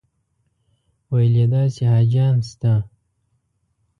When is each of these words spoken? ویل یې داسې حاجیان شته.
ویل 1.11 1.35
یې 1.41 1.45
داسې 1.53 1.83
حاجیان 1.91 2.35
شته. 2.49 2.73